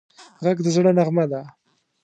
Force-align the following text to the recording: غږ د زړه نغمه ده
غږ 0.43 0.57
د 0.63 0.67
زړه 0.75 0.91
نغمه 0.97 1.25
ده 1.31 1.41